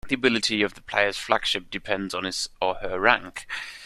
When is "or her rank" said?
2.59-3.45